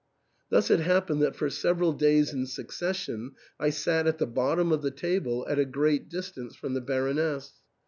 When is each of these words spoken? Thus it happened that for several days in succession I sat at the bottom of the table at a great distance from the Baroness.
Thus 0.49 0.71
it 0.71 0.79
happened 0.79 1.21
that 1.21 1.35
for 1.35 1.47
several 1.51 1.93
days 1.93 2.33
in 2.33 2.47
succession 2.47 3.33
I 3.59 3.69
sat 3.69 4.07
at 4.07 4.17
the 4.17 4.25
bottom 4.25 4.71
of 4.71 4.81
the 4.81 4.89
table 4.89 5.45
at 5.47 5.59
a 5.59 5.63
great 5.65 6.09
distance 6.09 6.55
from 6.55 6.73
the 6.73 6.81
Baroness. 6.81 7.61